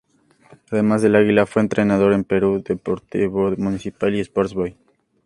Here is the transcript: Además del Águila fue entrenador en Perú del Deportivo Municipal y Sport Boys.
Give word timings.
Además 0.71 1.03
del 1.03 1.15
Águila 1.15 1.45
fue 1.45 1.61
entrenador 1.61 2.13
en 2.13 2.23
Perú 2.23 2.53
del 2.53 2.63
Deportivo 2.63 3.51
Municipal 3.55 4.15
y 4.15 4.21
Sport 4.21 4.53
Boys. 4.53 4.73